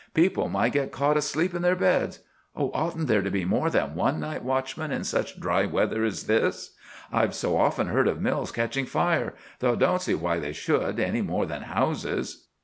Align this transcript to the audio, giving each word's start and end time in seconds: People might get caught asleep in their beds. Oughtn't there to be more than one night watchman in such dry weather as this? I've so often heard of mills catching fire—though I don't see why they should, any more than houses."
People 0.15 0.49
might 0.49 0.73
get 0.73 0.91
caught 0.91 1.15
asleep 1.15 1.53
in 1.53 1.61
their 1.61 1.75
beds. 1.75 2.21
Oughtn't 2.55 3.05
there 3.05 3.21
to 3.21 3.29
be 3.29 3.45
more 3.45 3.69
than 3.69 3.93
one 3.93 4.19
night 4.19 4.43
watchman 4.43 4.91
in 4.91 5.03
such 5.03 5.39
dry 5.39 5.67
weather 5.67 6.03
as 6.03 6.23
this? 6.25 6.73
I've 7.11 7.35
so 7.35 7.55
often 7.55 7.85
heard 7.85 8.07
of 8.07 8.19
mills 8.19 8.51
catching 8.51 8.87
fire—though 8.87 9.73
I 9.73 9.75
don't 9.75 10.01
see 10.01 10.15
why 10.15 10.39
they 10.39 10.53
should, 10.53 10.99
any 10.99 11.21
more 11.21 11.45
than 11.45 11.61
houses." 11.61 12.47